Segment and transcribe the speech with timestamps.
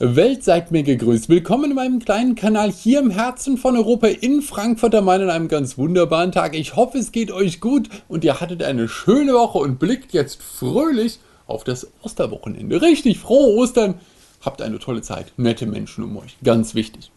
[0.00, 1.28] Welt seid mir gegrüßt.
[1.28, 5.30] Willkommen in meinem kleinen Kanal hier im Herzen von Europa in Frankfurt am Main an
[5.30, 6.54] einem ganz wunderbaren Tag.
[6.54, 10.40] Ich hoffe, es geht euch gut und ihr hattet eine schöne Woche und blickt jetzt
[10.40, 12.80] fröhlich auf das Osterwochenende.
[12.80, 13.94] Richtig frohe Ostern.
[14.40, 15.32] Habt eine tolle Zeit.
[15.36, 16.36] Nette Menschen um euch.
[16.44, 17.10] Ganz wichtig.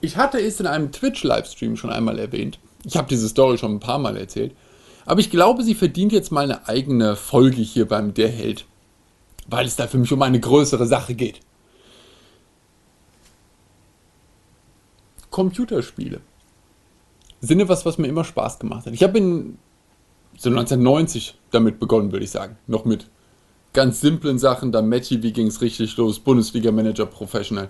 [0.00, 2.60] Ich hatte es in einem Twitch-Livestream schon einmal erwähnt.
[2.84, 4.52] Ich habe diese Story schon ein paar Mal erzählt.
[5.06, 8.64] Aber ich glaube, sie verdient jetzt mal eine eigene Folge hier beim Der Held
[9.46, 11.40] weil es da für mich um eine größere Sache geht.
[15.30, 16.20] Computerspiele
[17.40, 18.94] sind etwas, was mir immer Spaß gemacht hat.
[18.94, 19.58] Ich habe in
[20.38, 22.56] so 1990 damit begonnen, würde ich sagen.
[22.66, 23.08] Noch mit
[23.72, 24.72] ganz simplen Sachen.
[24.72, 26.18] Da Matchy, wie ging es richtig los?
[26.20, 27.68] Bundesliga Manager Professional.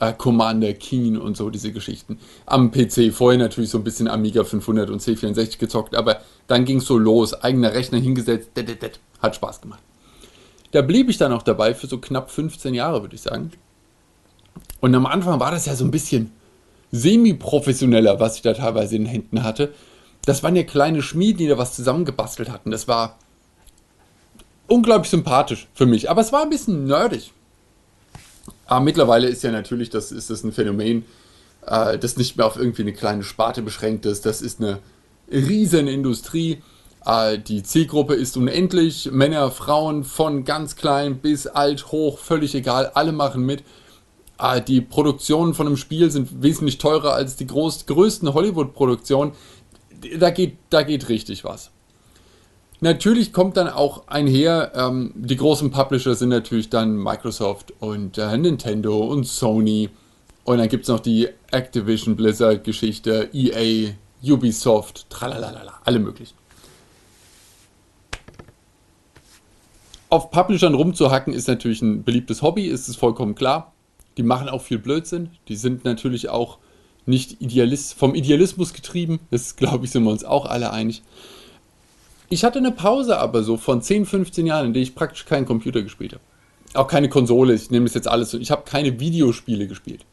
[0.00, 2.18] Äh, Commander, Keen und so, diese Geschichten.
[2.46, 6.78] Am PC, vorher natürlich so ein bisschen Amiga 500 und C64 gezockt, aber dann ging
[6.78, 7.34] es so los.
[7.34, 8.98] Eigener Rechner hingesetzt, det, det, det.
[9.20, 9.82] hat Spaß gemacht.
[10.72, 13.50] Da blieb ich dann auch dabei für so knapp 15 Jahre, würde ich sagen.
[14.80, 16.32] Und am Anfang war das ja so ein bisschen
[16.92, 19.72] semi-professioneller, was ich da teilweise in den Händen hatte.
[20.24, 22.70] Das waren ja kleine Schmieden, die da was zusammengebastelt hatten.
[22.70, 23.18] Das war
[24.66, 27.32] unglaublich sympathisch für mich, aber es war ein bisschen nerdig.
[28.66, 31.04] Aber mittlerweile ist ja natürlich, das ist das ein Phänomen,
[31.66, 34.26] äh, das nicht mehr auf irgendwie eine kleine Sparte beschränkt ist.
[34.26, 34.78] Das ist eine
[35.30, 36.62] riesen Industrie.
[37.04, 39.10] Äh, die Zielgruppe ist unendlich.
[39.12, 42.90] Männer, Frauen, von ganz klein bis alt, hoch, völlig egal.
[42.94, 43.64] Alle machen mit.
[44.38, 49.32] Äh, die Produktionen von einem Spiel sind wesentlich teurer als die groß, größten Hollywood-Produktionen.
[50.18, 51.70] Da geht, da geht richtig was.
[52.82, 58.38] Natürlich kommt dann auch einher, ähm, die großen Publisher sind natürlich dann Microsoft und äh,
[58.38, 59.90] Nintendo und Sony.
[60.44, 63.90] Und dann gibt es noch die Activision Blizzard Geschichte, EA,
[64.22, 66.39] Ubisoft, tralalala, alle möglichen.
[70.10, 73.72] Auf Publishern rumzuhacken ist natürlich ein beliebtes Hobby, ist es vollkommen klar.
[74.16, 75.30] Die machen auch viel Blödsinn.
[75.48, 76.58] Die sind natürlich auch
[77.06, 79.20] nicht Idealist, vom Idealismus getrieben.
[79.30, 81.02] Das, glaube ich, sind wir uns auch alle einig.
[82.28, 85.46] Ich hatte eine Pause aber so von 10, 15 Jahren, in der ich praktisch keinen
[85.46, 86.22] Computer gespielt habe.
[86.74, 88.38] Auch keine Konsole, ich nehme das jetzt alles so.
[88.38, 90.04] Ich habe keine Videospiele gespielt.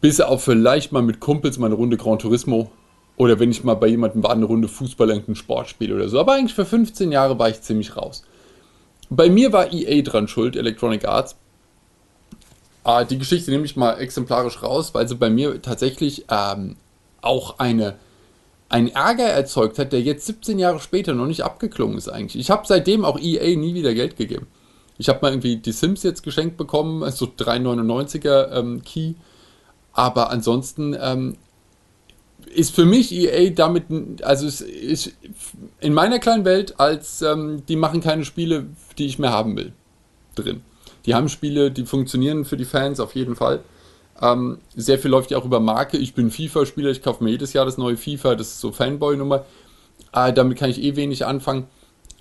[0.00, 2.70] Bis auf vielleicht mal mit Kumpels mal eine Runde Gran Turismo.
[3.16, 6.18] Oder wenn ich mal bei jemandem war, eine Runde Fußball, irgendein Sportspiel oder so.
[6.18, 8.24] Aber eigentlich für 15 Jahre war ich ziemlich raus.
[9.14, 11.36] Bei mir war EA dran schuld, Electronic Arts.
[12.82, 16.76] Ah, die Geschichte nehme ich mal exemplarisch raus, weil sie bei mir tatsächlich ähm,
[17.20, 17.96] auch eine,
[18.70, 22.40] einen Ärger erzeugt hat, der jetzt 17 Jahre später noch nicht abgeklungen ist eigentlich.
[22.40, 24.46] Ich habe seitdem auch EA nie wieder Geld gegeben.
[24.96, 29.12] Ich habe mal irgendwie die Sims jetzt geschenkt bekommen, so 3,99er ähm, Key.
[29.92, 31.36] Aber ansonsten ähm,
[32.46, 33.84] ist für mich EA damit,
[34.22, 35.12] also es ist
[35.80, 38.66] in meiner kleinen Welt als, ähm, die machen keine Spiele,
[38.98, 39.72] die ich mehr haben will,
[40.34, 40.62] drin.
[41.06, 43.60] Die haben Spiele, die funktionieren für die Fans auf jeden Fall.
[44.20, 45.96] Ähm, sehr viel läuft ja auch über Marke.
[45.96, 49.44] Ich bin FIFA-Spieler, ich kaufe mir jedes Jahr das neue FIFA, das ist so Fanboy-Nummer.
[50.12, 51.66] Äh, damit kann ich eh wenig anfangen.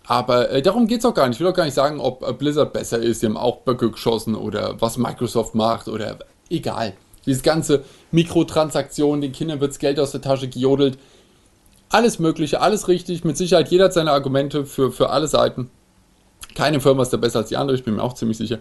[0.07, 1.37] Aber äh, darum geht es auch gar nicht.
[1.37, 3.21] Ich will auch gar nicht sagen, ob äh, Blizzard besser ist.
[3.21, 6.17] Die haben auch Böcke geschossen oder was Microsoft macht oder
[6.49, 6.93] egal.
[7.25, 10.97] Dieses ganze Mikrotransaktionen, den Kindern wirds Geld aus der Tasche gejodelt.
[11.89, 13.23] Alles Mögliche, alles richtig.
[13.23, 15.69] Mit Sicherheit, jeder hat seine Argumente für, für alle Seiten.
[16.55, 18.59] Keine Firma ist da besser als die andere, ich bin mir auch ziemlich sicher.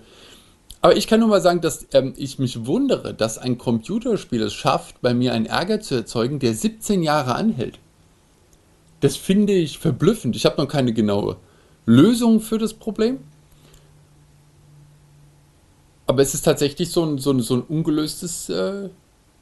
[0.82, 4.54] Aber ich kann nur mal sagen, dass ähm, ich mich wundere, dass ein Computerspiel es
[4.54, 7.78] schafft, bei mir einen Ärger zu erzeugen, der 17 Jahre anhält.
[9.00, 10.36] Das finde ich verblüffend.
[10.36, 11.36] Ich habe noch keine genaue
[11.86, 13.18] Lösung für das Problem.
[16.10, 18.88] Aber es ist tatsächlich so ein, so ein, so ein ungelöstes, äh,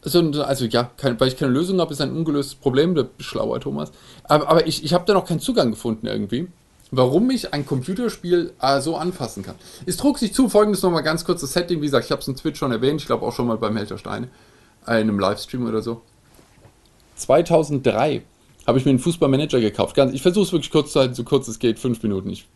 [0.02, 3.08] so ein, also ja, kein, weil ich keine Lösung habe, ist ein ungelöstes Problem, der
[3.20, 3.90] schlauer Thomas.
[4.24, 6.48] Aber, aber ich, ich habe da noch keinen Zugang gefunden irgendwie,
[6.90, 9.54] warum ich ein Computerspiel äh, so anfassen kann.
[9.86, 12.36] Es trug sich zu, folgendes nochmal ganz kurzes Setting, wie gesagt, ich habe es in
[12.36, 14.28] Twitch schon erwähnt, ich glaube auch schon mal beim Helter Steine,
[14.86, 16.02] äh, in einem Livestream oder so.
[17.16, 18.20] 2003
[18.66, 19.96] habe ich mir einen Fußballmanager gekauft.
[20.12, 22.28] Ich versuche es wirklich kurz zu halten, so kurz es geht, fünf Minuten.
[22.28, 22.46] Ich,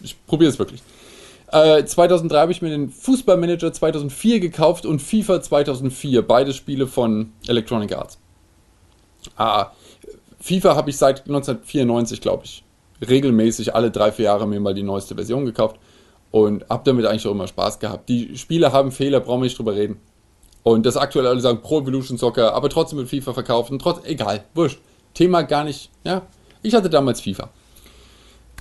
[0.00, 0.82] ich probiere es wirklich.
[1.50, 7.32] 2003 äh, habe ich mir den Fußballmanager 2004 gekauft und FIFA 2004, beide Spiele von
[7.46, 8.18] Electronic Arts.
[9.36, 9.72] Ah,
[10.40, 12.64] FIFA habe ich seit 1994, glaube ich,
[13.06, 15.76] regelmäßig alle drei, vier Jahre mir mal die neueste Version gekauft
[16.30, 18.08] und habe damit eigentlich auch immer Spaß gehabt.
[18.08, 20.00] Die Spiele haben Fehler, brauchen wir nicht drüber reden.
[20.62, 24.44] Und das aktuell alle sagen Pro Evolution Soccer, aber trotzdem mit FIFA verkaufen, trotz, egal,
[24.54, 24.80] wurscht.
[25.14, 26.22] Thema gar nicht, ja.
[26.62, 27.48] Ich hatte damals FIFA.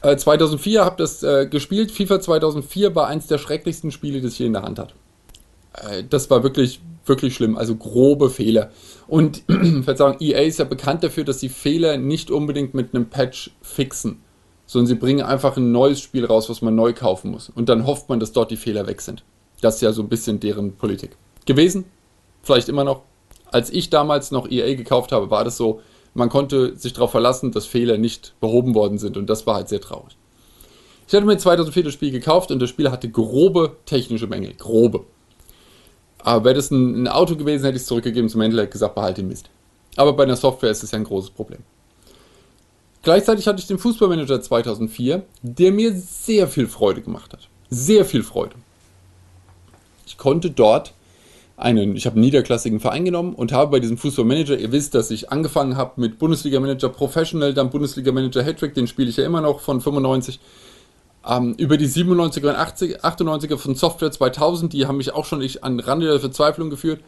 [0.01, 1.92] 2004 habe das äh, gespielt.
[1.92, 4.94] FIFA 2004 war eins der schrecklichsten Spiele, das ich in der Hand hatte.
[5.74, 7.57] Äh, das war wirklich, wirklich schlimm.
[7.57, 8.72] Also grobe Fehler.
[9.07, 9.44] Und
[9.84, 14.22] Verzeihung, EA ist ja bekannt dafür, dass sie Fehler nicht unbedingt mit einem Patch fixen,
[14.66, 17.50] sondern sie bringen einfach ein neues Spiel raus, was man neu kaufen muss.
[17.50, 19.24] Und dann hofft man, dass dort die Fehler weg sind.
[19.62, 21.18] Das ist ja so ein bisschen deren Politik.
[21.46, 21.86] Gewesen,
[22.42, 23.01] vielleicht immer noch.
[23.51, 25.81] Als ich damals noch EA gekauft habe, war das so,
[26.13, 29.69] man konnte sich darauf verlassen, dass Fehler nicht behoben worden sind und das war halt
[29.69, 30.17] sehr traurig.
[31.07, 34.53] Ich hatte mir 2004 das Spiel gekauft und das Spiel hatte grobe technische Mängel.
[34.53, 35.06] Grobe.
[36.19, 39.21] Aber wäre das ein, ein, Auto gewesen, hätte ich es zurückgegeben zum Händler, gesagt, behalte
[39.21, 39.50] den Mist.
[39.95, 41.61] Aber bei einer Software ist es ja ein großes Problem.
[43.01, 47.47] Gleichzeitig hatte ich den Fußballmanager 2004, der mir sehr viel Freude gemacht hat.
[47.69, 48.55] Sehr viel Freude.
[50.05, 50.94] Ich konnte dort
[51.59, 55.11] einen, ich habe einen niederklassigen Verein genommen und habe bei diesem Fußballmanager, ihr wisst, dass
[55.11, 59.59] ich angefangen habe mit Bundesliga-Manager Professional, dann Bundesliga-Manager Hattrick, den spiele ich ja immer noch
[59.59, 60.39] von 95.
[61.27, 65.45] Ähm, über die 97er und 80, 98er von Software 2000, die haben mich auch schon
[65.61, 67.01] an Rande der Verzweiflung geführt.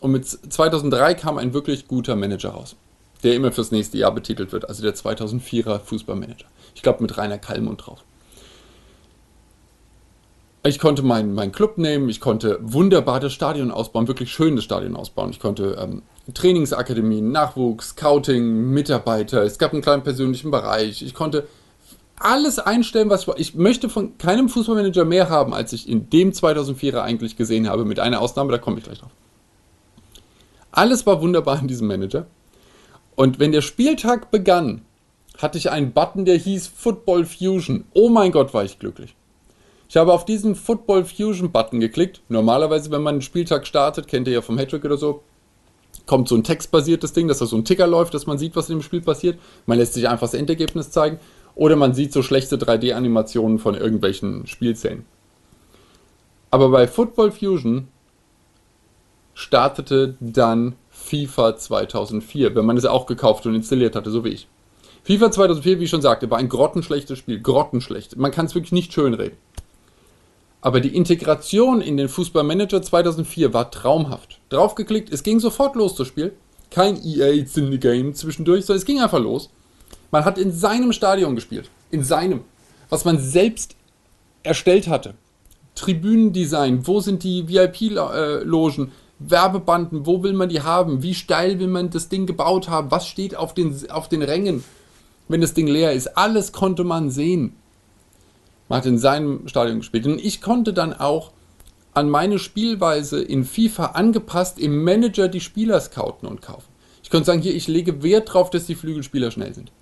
[0.00, 2.76] Und mit 2003 kam ein wirklich guter Manager raus,
[3.22, 6.46] der immer fürs nächste Jahr betitelt wird, also der 2004er Fußballmanager.
[6.74, 8.02] Ich glaube mit Rainer Kallmund drauf.
[10.62, 14.64] Ich konnte meinen mein Club nehmen, ich konnte wunderbar das Stadion ausbauen, wirklich schön das
[14.64, 15.30] Stadion ausbauen.
[15.30, 16.02] Ich konnte ähm,
[16.34, 21.00] Trainingsakademien, Nachwuchs, Scouting, Mitarbeiter, es gab einen kleinen persönlichen Bereich.
[21.00, 21.46] Ich konnte
[22.18, 23.40] alles einstellen, was ich wollte.
[23.40, 27.86] Ich möchte von keinem Fußballmanager mehr haben, als ich in dem 2004er eigentlich gesehen habe,
[27.86, 29.12] mit einer Ausnahme, da komme ich gleich drauf.
[30.72, 32.26] Alles war wunderbar in diesem Manager.
[33.16, 34.82] Und wenn der Spieltag begann,
[35.38, 37.84] hatte ich einen Button, der hieß Football Fusion.
[37.94, 39.16] Oh mein Gott, war ich glücklich.
[39.90, 42.22] Ich habe auf diesen Football Fusion Button geklickt.
[42.28, 45.24] Normalerweise, wenn man einen Spieltag startet, kennt ihr ja vom Hattrick oder so,
[46.06, 48.70] kommt so ein textbasiertes Ding, dass da so ein Ticker läuft, dass man sieht, was
[48.70, 49.40] in dem Spiel passiert.
[49.66, 51.18] Man lässt sich einfach das Endergebnis zeigen.
[51.56, 55.06] Oder man sieht so schlechte 3D-Animationen von irgendwelchen Spielszenen.
[56.52, 57.88] Aber bei Football Fusion
[59.34, 64.46] startete dann FIFA 2004, wenn man es auch gekauft und installiert hatte, so wie ich.
[65.02, 67.40] FIFA 2004, wie ich schon sagte, war ein grottenschlechtes Spiel.
[67.40, 68.16] Grottenschlecht.
[68.16, 69.36] Man kann es wirklich nicht schönreden.
[70.62, 74.40] Aber die Integration in den Fußballmanager 2004 war traumhaft.
[74.50, 76.32] Draufgeklickt, es ging sofort los, das Spiel.
[76.70, 79.50] Kein EA It's in the Game zwischendurch, sondern es ging einfach los.
[80.10, 81.70] Man hat in seinem Stadion gespielt.
[81.90, 82.42] In seinem.
[82.88, 83.74] Was man selbst
[84.42, 85.14] erstellt hatte.
[85.74, 91.90] Tribünendesign, wo sind die VIP-Logen, Werbebanden, wo will man die haben, wie steil will man
[91.90, 94.64] das Ding gebaut haben, was steht auf den, auf den Rängen,
[95.28, 96.16] wenn das Ding leer ist.
[96.16, 97.54] Alles konnte man sehen.
[98.70, 100.06] Man hat in seinem Stadion gespielt.
[100.06, 101.32] Und ich konnte dann auch
[101.92, 106.68] an meine Spielweise in FIFA angepasst im Manager die Spieler scouten und kaufen.
[107.02, 109.72] Ich könnte sagen, hier, ich lege Wert darauf, dass die Flügelspieler schnell sind.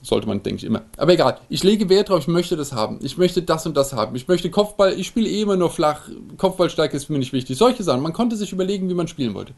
[0.00, 0.82] Sollte man, denke ich, immer.
[0.96, 3.00] Aber egal, ich lege Wert darauf, ich möchte das haben.
[3.02, 4.14] Ich möchte das und das haben.
[4.14, 6.08] Ich möchte Kopfball, ich spiele eh immer nur flach.
[6.36, 7.58] Kopfballstärke ist mich nicht wichtig.
[7.58, 8.00] Solche Sachen.
[8.00, 9.54] Man konnte sich überlegen, wie man spielen wollte.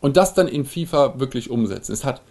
[0.00, 1.92] Und das dann in FIFA wirklich umsetzen.
[1.92, 2.22] Es hat,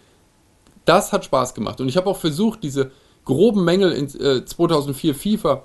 [0.86, 1.78] das hat Spaß gemacht.
[1.82, 2.90] Und ich habe auch versucht, diese
[3.24, 5.62] groben Mängel in äh, 2004 FIFA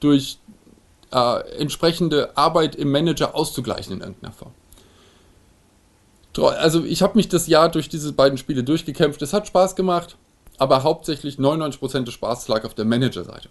[0.00, 0.38] durch
[1.12, 4.52] äh, entsprechende Arbeit im Manager auszugleichen in irgendeiner Form.
[6.36, 9.20] Also ich habe mich das Jahr durch diese beiden Spiele durchgekämpft.
[9.22, 10.16] Es hat Spaß gemacht,
[10.56, 13.48] aber hauptsächlich 99% des Spaßes lag auf der Manager-Seite.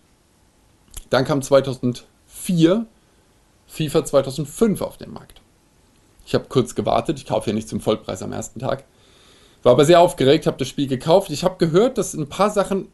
[1.09, 2.86] Dann kam 2004
[3.68, 5.42] FIFA 2005 auf den Markt.
[6.25, 8.86] Ich habe kurz gewartet, ich kaufe ja nicht zum Vollpreis am ersten Tag.
[9.63, 11.30] War aber sehr aufgeregt, habe das Spiel gekauft.
[11.31, 12.88] Ich habe gehört, dass ein paar Sachen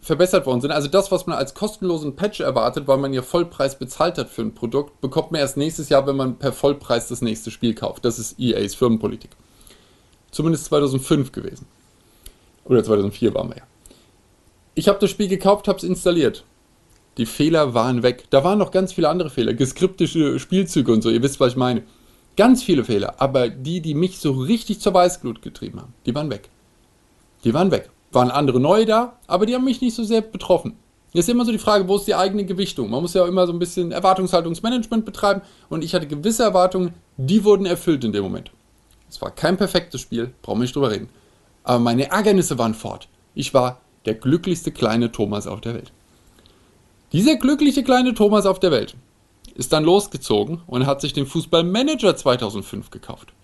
[0.00, 0.72] verbessert worden sind.
[0.72, 4.42] Also das, was man als kostenlosen Patch erwartet, weil man ja Vollpreis bezahlt hat für
[4.42, 8.04] ein Produkt, bekommt man erst nächstes Jahr, wenn man per Vollpreis das nächste Spiel kauft.
[8.04, 9.30] Das ist EAs Firmenpolitik.
[10.30, 11.66] Zumindest 2005 gewesen.
[12.64, 13.62] Oder 2004 waren wir ja.
[14.74, 16.44] Ich habe das Spiel gekauft, habe es installiert.
[17.18, 18.24] Die Fehler waren weg.
[18.30, 19.52] Da waren noch ganz viele andere Fehler.
[19.52, 21.10] Geskriptische Spielzüge und so.
[21.10, 21.82] Ihr wisst, was ich meine.
[22.36, 23.20] Ganz viele Fehler.
[23.20, 26.48] Aber die, die mich so richtig zur Weißglut getrieben haben, die waren weg.
[27.44, 30.76] Die waren weg waren andere neu da, aber die haben mich nicht so sehr betroffen.
[31.12, 32.88] Jetzt ist immer so die Frage, wo ist die eigene Gewichtung?
[32.88, 37.44] Man muss ja immer so ein bisschen Erwartungshaltungsmanagement betreiben und ich hatte gewisse Erwartungen, die
[37.44, 38.50] wurden erfüllt in dem Moment.
[39.10, 41.10] Es war kein perfektes Spiel, brauchen wir nicht drüber reden.
[41.64, 43.08] Aber meine Ärgernisse waren fort.
[43.34, 45.92] Ich war der glücklichste kleine Thomas auf der Welt.
[47.12, 48.96] Dieser glückliche kleine Thomas auf der Welt
[49.54, 53.34] ist dann losgezogen und hat sich den Fußballmanager 2005 gekauft.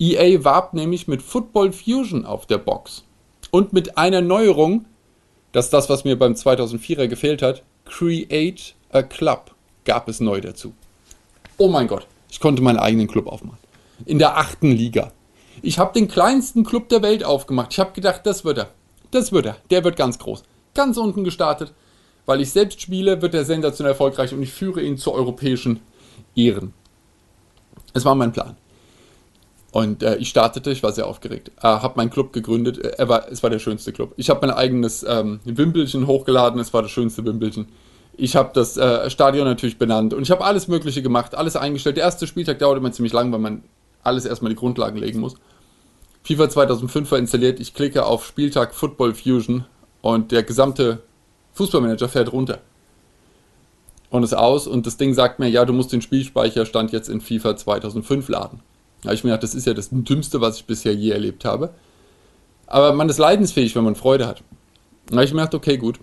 [0.00, 3.04] EA warb nämlich mit Football Fusion auf der Box.
[3.50, 4.86] Und mit einer Neuerung,
[5.52, 9.52] das ist das, was mir beim 2004er gefehlt hat, Create a Club
[9.84, 10.72] gab es neu dazu.
[11.58, 13.58] Oh mein Gott, ich konnte meinen eigenen Club aufmachen.
[14.06, 15.12] In der achten Liga.
[15.62, 17.72] Ich habe den kleinsten Club der Welt aufgemacht.
[17.72, 18.70] Ich habe gedacht, das wird er.
[19.10, 19.56] Das wird er.
[19.70, 20.42] Der wird ganz groß.
[20.74, 21.74] Ganz unten gestartet.
[22.24, 25.80] Weil ich selbst spiele, wird er sensationell erfolgreich und ich führe ihn zu europäischen
[26.34, 26.72] Ehren.
[27.92, 28.56] Es war mein Plan.
[29.72, 32.98] Und äh, ich startete, ich war sehr aufgeregt, äh, habe meinen Club gegründet.
[32.98, 34.14] Äh, war, es war der schönste Club.
[34.16, 37.68] Ich habe mein eigenes ähm, Wimpelchen hochgeladen, es war das schönste Wimpelchen.
[38.16, 41.96] Ich habe das äh, Stadion natürlich benannt und ich habe alles Mögliche gemacht, alles eingestellt.
[41.96, 43.62] Der erste Spieltag dauert immer ziemlich lang, weil man
[44.02, 45.36] alles erstmal die Grundlagen legen muss.
[46.24, 49.64] FIFA 2005 war installiert, ich klicke auf Spieltag Football Fusion
[50.02, 51.02] und der gesamte
[51.54, 52.58] Fußballmanager fährt runter.
[54.10, 57.20] Und ist aus und das Ding sagt mir, ja, du musst den Spielspeicherstand jetzt in
[57.20, 58.60] FIFA 2005 laden.
[59.04, 61.70] Habe ich mir gedacht, das ist ja das Dümmste, was ich bisher je erlebt habe.
[62.66, 64.42] Aber man ist leidensfähig, wenn man Freude hat.
[65.06, 65.98] Da habe ich mir gedacht, okay, gut.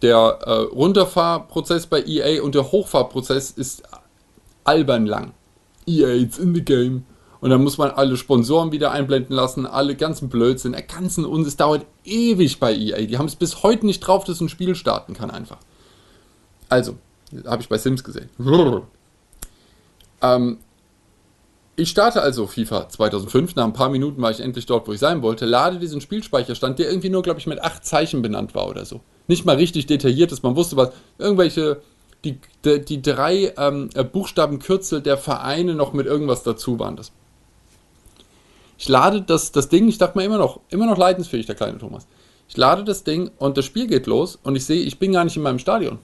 [0.00, 3.82] Der äh, Runterfahrprozess bei EA und der Hochfahrprozess ist
[4.64, 5.32] albern lang.
[5.86, 7.04] EA, it's in the game.
[7.40, 11.44] Und dann muss man alle Sponsoren wieder einblenden lassen, alle ganzen Blödsinn, der ganzen und
[11.44, 13.04] es dauert ewig bei EA.
[13.04, 15.58] Die haben es bis heute nicht drauf, dass ein Spiel starten kann einfach.
[16.68, 16.94] Also,
[17.44, 18.30] habe ich bei Sims gesehen.
[20.22, 20.58] ähm,
[21.74, 23.54] ich starte also FIFA 2005.
[23.56, 25.46] Nach ein paar Minuten war ich endlich dort, wo ich sein wollte.
[25.46, 29.00] Lade diesen Spielspeicherstand, der irgendwie nur, glaube ich, mit acht Zeichen benannt war oder so.
[29.26, 30.42] Nicht mal richtig detailliert ist.
[30.42, 30.92] Man wusste was.
[31.18, 31.80] Irgendwelche,
[32.24, 37.12] die, die, die drei ähm, Buchstabenkürzel der Vereine noch mit irgendwas dazu waren das.
[38.76, 41.78] Ich lade das, das Ding, ich dachte mir immer noch, immer noch leidensfähig, der kleine
[41.78, 42.06] Thomas.
[42.48, 45.24] Ich lade das Ding und das Spiel geht los und ich sehe, ich bin gar
[45.24, 46.00] nicht in meinem Stadion.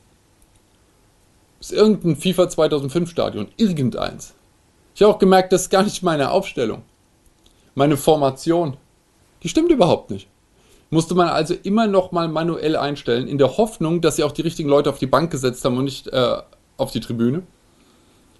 [1.58, 4.34] Das ist irgendein FIFA 2005 Stadion, irgendeins.
[4.98, 6.82] Ich habe auch gemerkt, das ist gar nicht meine Aufstellung.
[7.76, 8.76] Meine Formation.
[9.44, 10.26] Die stimmt überhaupt nicht.
[10.90, 14.42] Musste man also immer noch mal manuell einstellen, in der Hoffnung, dass sie auch die
[14.42, 16.38] richtigen Leute auf die Bank gesetzt haben und nicht äh,
[16.78, 17.44] auf die Tribüne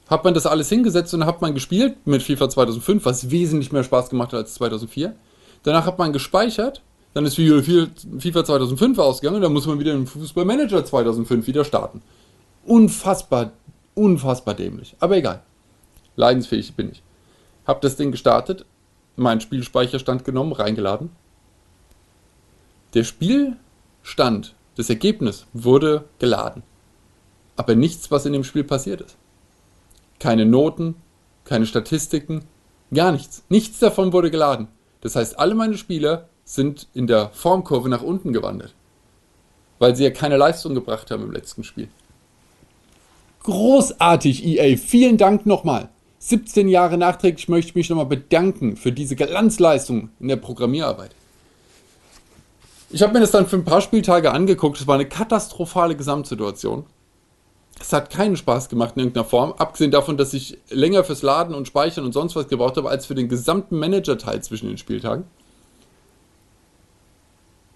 [0.08, 3.84] hat man das alles hingesetzt und hat man gespielt mit FIFA 2005, was wesentlich mehr
[3.84, 5.14] Spaß gemacht hat als 2004.
[5.62, 6.82] Danach hat man gespeichert,
[7.14, 12.00] dann ist FIFA 2005 ausgegangen und dann muss man wieder im Fußballmanager 2005 wieder starten.
[12.64, 13.52] Unfassbar,
[13.94, 14.96] unfassbar dämlich.
[14.98, 15.42] Aber egal.
[16.18, 17.02] Leidensfähig bin ich.
[17.64, 18.66] Hab das Ding gestartet,
[19.14, 21.10] meinen Spielspeicherstand genommen, reingeladen.
[22.94, 26.64] Der Spielstand, das Ergebnis wurde geladen.
[27.56, 29.16] Aber nichts, was in dem Spiel passiert ist.
[30.18, 30.96] Keine Noten,
[31.44, 32.44] keine Statistiken,
[32.92, 33.44] gar nichts.
[33.48, 34.66] Nichts davon wurde geladen.
[35.00, 38.74] Das heißt, alle meine Spieler sind in der Formkurve nach unten gewandert.
[39.78, 41.88] Weil sie ja keine Leistung gebracht haben im letzten Spiel.
[43.44, 44.76] Großartig, EA.
[44.76, 45.90] Vielen Dank nochmal.
[46.20, 51.10] 17 Jahre nachträglich möchte ich mich nochmal bedanken für diese Glanzleistung in der Programmierarbeit.
[52.90, 54.80] Ich habe mir das dann für ein paar Spieltage angeguckt.
[54.80, 56.86] Es war eine katastrophale Gesamtsituation.
[57.80, 61.54] Es hat keinen Spaß gemacht in irgendeiner Form, abgesehen davon, dass ich länger fürs Laden
[61.54, 65.24] und Speichern und sonst was gebraucht habe, als für den gesamten Manager-Teil zwischen den Spieltagen.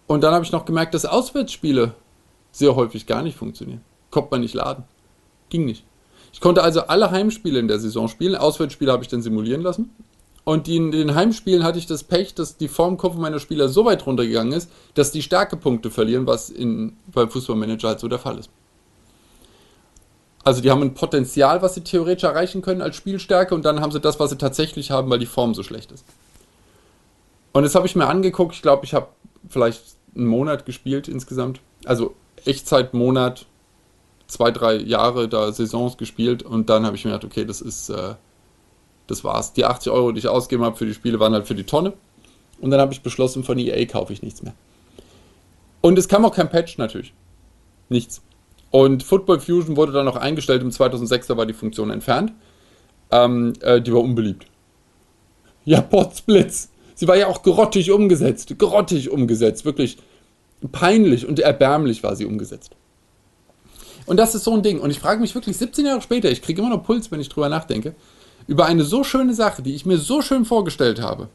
[0.09, 1.95] Und dann habe ich noch gemerkt, dass Auswärtsspiele
[2.51, 3.83] sehr häufig gar nicht funktionieren.
[4.11, 4.85] Kommt man nicht laden.
[5.51, 5.85] Ging nicht.
[6.33, 8.35] Ich konnte also alle Heimspiele in der Saison spielen.
[8.35, 9.91] Auswärtsspiele habe ich dann simulieren lassen.
[10.45, 14.05] Und in den Heimspielen hatte ich das Pech, dass die Formkurve meiner Spieler so weit
[14.07, 18.51] runtergegangen ist, dass die Stärkepunkte verlieren, was in, beim Fußballmanager halt so der Fall ist.
[20.45, 23.93] Also die haben ein Potenzial, was sie theoretisch erreichen können als Spielstärke und dann haben
[23.93, 26.05] sie das, was sie tatsächlich haben, weil die Form so schlecht ist.
[27.53, 28.55] Und das habe ich mir angeguckt.
[28.55, 29.09] Ich glaube, ich habe
[29.49, 29.83] vielleicht
[30.17, 31.61] einen Monat gespielt insgesamt.
[31.85, 33.47] Also Echtzeit Monat,
[34.27, 37.89] zwei, drei Jahre da Saisons gespielt und dann habe ich mir gedacht, okay, das ist,
[37.91, 38.15] äh,
[39.07, 39.53] das war's.
[39.53, 41.93] Die 80 Euro, die ich ausgegeben habe für die Spiele, waren halt für die Tonne.
[42.61, 44.55] Und dann habe ich beschlossen, von EA kaufe ich nichts mehr.
[45.81, 47.13] Und es kam auch kein Patch natürlich.
[47.89, 48.23] Nichts.
[48.71, 50.63] Und Football Fusion wurde dann noch eingestellt.
[50.63, 52.33] Im 2006er war die Funktion entfernt.
[53.11, 54.47] Ähm, äh, die war unbeliebt.
[55.65, 56.71] Ja, Potsblitz.
[56.95, 58.57] Sie war ja auch grottig umgesetzt.
[58.59, 59.65] Grottig umgesetzt.
[59.65, 59.99] Wirklich
[60.71, 62.77] peinlich und erbärmlich war sie umgesetzt.
[64.07, 64.81] Und das ist so ein Ding.
[64.81, 67.29] Und ich frage mich wirklich 17 Jahre später, ich kriege immer noch Puls, wenn ich
[67.29, 67.95] drüber nachdenke,
[68.47, 71.29] über eine so schöne Sache, die ich mir so schön vorgestellt habe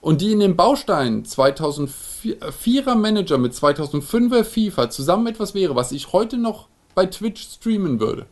[0.00, 6.12] und die in dem Baustein 2004er Manager mit 2005er FIFA zusammen etwas wäre, was ich
[6.12, 8.26] heute noch bei Twitch streamen würde.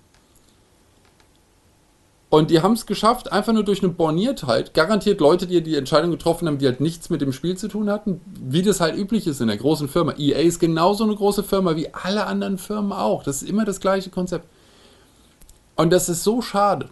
[2.28, 6.11] Und die haben es geschafft, einfach nur durch eine Borniertheit, garantiert Leute, die die Entscheidung
[6.11, 9.28] getroffen haben, die halt nichts mit dem Spiel zu tun hatten, wie das halt üblich
[9.28, 10.14] ist in der großen Firma.
[10.18, 13.23] EA ist genauso eine große Firma wie alle anderen Firmen auch.
[13.23, 14.49] Das ist immer das gleiche Konzept.
[15.76, 16.88] Und das ist so schade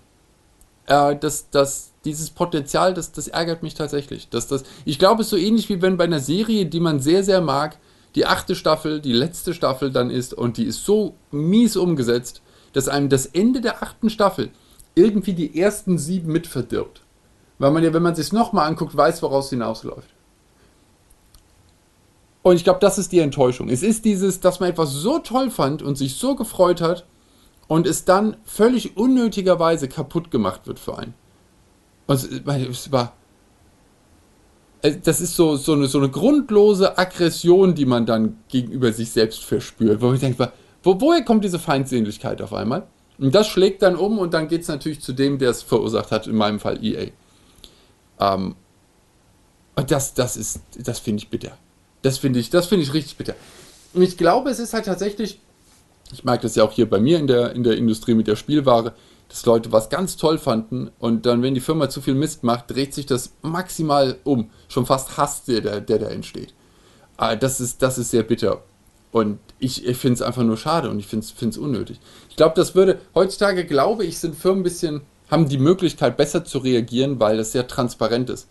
[0.87, 4.29] äh, dass, dass dieses Potenzial, das, das ärgert mich tatsächlich.
[4.29, 7.01] Dass das, ich glaube, es ist so ähnlich wie wenn bei einer Serie, die man
[7.01, 7.79] sehr, sehr mag,
[8.15, 12.89] die achte Staffel, die letzte Staffel dann ist und die ist so mies umgesetzt, dass
[12.89, 14.51] einem das Ende der achten Staffel
[14.95, 17.03] irgendwie die ersten sieben mit verdirbt.
[17.59, 20.09] Weil man ja, wenn man sich nochmal anguckt, weiß, woraus es hinausläuft.
[22.43, 23.69] Und ich glaube, das ist die Enttäuschung.
[23.71, 27.07] Es ist dieses, dass man etwas so toll fand und sich so gefreut hat
[27.69, 31.15] und es dann völlig unnötigerweise kaputt gemacht wird für einen.
[32.07, 33.15] Und es war.
[34.83, 39.11] Äh, das ist so, so, eine, so eine grundlose Aggression, die man dann gegenüber sich
[39.11, 40.39] selbst verspürt, wo man denkt,
[40.83, 42.87] Wo, woher kommt diese Feindseligkeit auf einmal?
[43.19, 46.11] Und das schlägt dann um und dann geht es natürlich zu dem, der es verursacht
[46.11, 47.11] hat, in meinem Fall EA.
[48.19, 48.57] Ähm,
[49.77, 51.57] und das, das ist, das finde ich bitter.
[52.03, 53.35] Das finde ich, das finde ich richtig bitter.
[53.93, 55.41] Und ich glaube, es ist halt tatsächlich,
[56.13, 58.37] ich merke das ja auch hier bei mir in der, in der Industrie mit der
[58.37, 58.95] Spielware,
[59.29, 62.71] dass Leute was ganz toll fanden und dann, wenn die Firma zu viel Mist macht,
[62.71, 64.51] dreht sich das maximal um.
[64.69, 66.55] Schon fast Hass, der, der, der da entsteht.
[67.17, 68.63] Aber das ist, das ist sehr bitter.
[69.15, 72.01] Und ich, ich finde es einfach nur schade und ich finde es unnötig.
[72.31, 76.45] Ich glaube, das würde, heutzutage glaube ich, sind Firmen ein bisschen, haben die Möglichkeit besser
[76.45, 78.49] zu reagieren, weil das sehr transparent ist.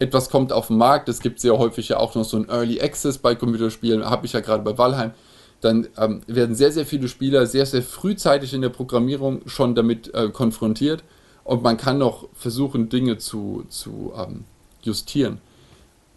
[0.00, 2.80] Etwas kommt auf den Markt, es gibt sehr häufig ja auch noch so ein Early
[2.80, 5.12] Access bei Computerspielen, habe ich ja gerade bei Valheim.
[5.60, 10.12] Dann ähm, werden sehr, sehr viele Spieler sehr, sehr frühzeitig in der Programmierung schon damit
[10.14, 11.04] äh, konfrontiert
[11.44, 14.46] und man kann noch versuchen, Dinge zu, zu ähm,
[14.82, 15.38] justieren.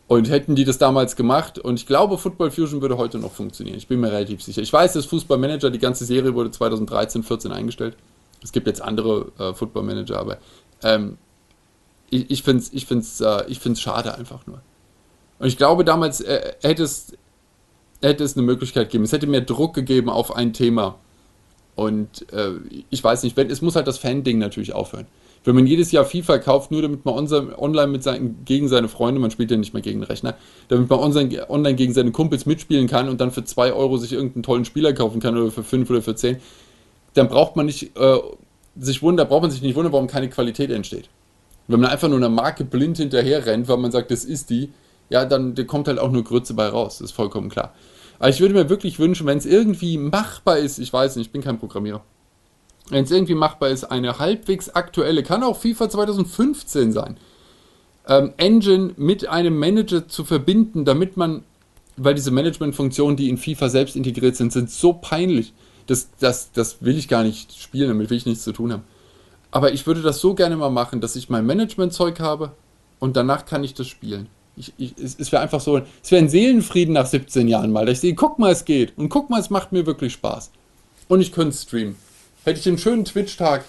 [0.10, 3.78] Und hätten die das damals gemacht, und ich glaube, Football Fusion würde heute noch funktionieren.
[3.78, 4.60] Ich bin mir relativ sicher.
[4.60, 7.96] Ich weiß, dass Fußball Manager, die ganze Serie wurde 2013, 14 eingestellt.
[8.42, 10.40] Es gibt jetzt andere äh, Football Manager, aber
[10.82, 11.20] ähm,
[12.10, 14.62] ich, ich finde es ich find's, äh, ich find's schade einfach nur.
[15.38, 17.14] Und ich glaube, damals äh, hätte, es,
[18.02, 19.04] hätte es eine Möglichkeit gegeben.
[19.04, 20.96] Es hätte mehr Druck gegeben auf ein Thema.
[21.76, 22.54] Und äh,
[22.90, 25.06] ich weiß nicht, wenn, es muss halt das Fan-Ding natürlich aufhören.
[25.50, 29.20] Wenn man jedes Jahr FIFA kauft, nur damit man online mit seinen, gegen seine Freunde,
[29.20, 30.36] man spielt ja nicht mehr gegen den Rechner,
[30.68, 34.44] damit man online gegen seine Kumpels mitspielen kann und dann für 2 Euro sich irgendeinen
[34.44, 36.38] tollen Spieler kaufen kann oder für 5 oder für 10,
[37.16, 38.18] dann braucht man nicht äh,
[38.78, 41.10] sich wundern, braucht man sich nicht wundern, warum keine Qualität entsteht.
[41.68, 44.70] Wenn man einfach nur einer Marke blind hinterher rennt, weil man sagt, das ist die,
[45.10, 47.74] ja, dann kommt halt auch nur Grütze bei raus, das ist vollkommen klar.
[48.20, 51.32] Aber ich würde mir wirklich wünschen, wenn es irgendwie machbar ist, ich weiß nicht, ich
[51.32, 52.04] bin kein Programmierer,
[52.90, 57.18] wenn es irgendwie machbar ist, eine halbwegs aktuelle, kann auch FIFA 2015 sein,
[58.08, 61.44] ähm, Engine mit einem Manager zu verbinden, damit man,
[61.98, 65.54] weil diese Management-Funktionen, die in FIFA selbst integriert sind, sind so peinlich.
[65.88, 68.84] Das, das, das will ich gar nicht spielen, damit will ich nichts zu tun haben.
[69.52, 72.52] Aber ich würde das so gerne mal machen, dass ich mein Management-Zeug habe
[73.00, 74.28] und danach kann ich das spielen.
[74.56, 77.86] Ich, ich, es, es wäre einfach so, es wäre ein Seelenfrieden nach 17 Jahren mal,
[77.86, 80.52] dass ich sehe, guck mal, es geht und guck mal, es macht mir wirklich Spaß.
[81.08, 81.96] Und ich könnte streamen
[82.46, 83.66] hätte ich einen schönen Twitch-Tag,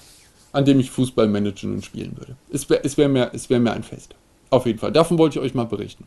[0.53, 2.37] an dem ich Fußball managen und spielen würde.
[2.51, 4.15] Es wäre es wär mir, wär mir ein Fest.
[4.51, 4.93] Auf jeden Fall.
[4.93, 6.07] Davon wollte ich euch mal berichten.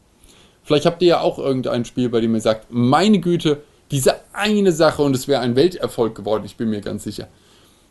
[0.64, 4.72] Vielleicht habt ihr ja auch irgendein Spiel, bei dem ihr sagt, meine Güte, diese eine
[4.72, 7.28] Sache und es wäre ein Welterfolg geworden, ich bin mir ganz sicher.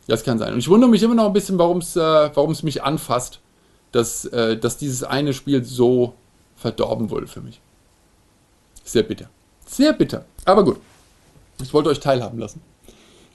[0.07, 0.53] Das kann sein.
[0.53, 3.39] Und ich wundere mich immer noch ein bisschen, warum es äh, mich anfasst,
[3.91, 6.13] dass, äh, dass dieses eine Spiel so
[6.55, 7.61] verdorben wurde für mich.
[8.83, 9.29] Sehr bitter.
[9.65, 10.25] Sehr bitter.
[10.45, 10.77] Aber gut.
[11.61, 12.61] Ich wollte euch teilhaben lassen.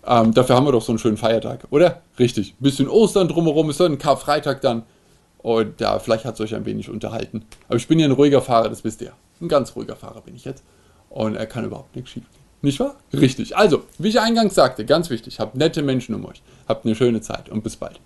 [0.08, 2.00] Ähm, dafür haben wir doch so einen schönen Feiertag, oder?
[2.18, 2.54] Richtig.
[2.58, 4.84] Ein bisschen Ostern drumherum, ist dann Karfreitag dann.
[5.38, 7.44] Und ja, vielleicht hat es euch ein wenig unterhalten.
[7.68, 9.12] Aber ich bin ja ein ruhiger Fahrer, das wisst ihr.
[9.40, 10.64] Ein ganz ruhiger Fahrer bin ich jetzt.
[11.10, 12.42] Und er kann überhaupt nichts schief gehen.
[12.62, 12.96] Nicht wahr?
[13.12, 13.56] Richtig.
[13.56, 16.42] Also, wie ich eingangs sagte, ganz wichtig, habt nette Menschen um euch.
[16.66, 18.00] Habt eine schöne Zeit und bis bald.